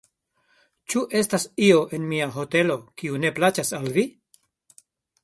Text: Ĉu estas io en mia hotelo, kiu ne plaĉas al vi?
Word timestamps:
Ĉu 0.93 1.01
estas 1.19 1.45
io 1.65 1.83
en 1.97 2.07
mia 2.13 2.29
hotelo, 2.37 2.79
kiu 3.03 3.21
ne 3.27 3.33
plaĉas 3.37 3.71
al 3.81 3.87
vi? 3.99 4.07